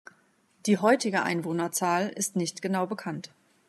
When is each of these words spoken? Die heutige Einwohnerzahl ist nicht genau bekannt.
Die 0.65 0.79
heutige 0.79 1.21
Einwohnerzahl 1.21 2.09
ist 2.09 2.35
nicht 2.35 2.63
genau 2.63 2.87
bekannt. 2.87 3.29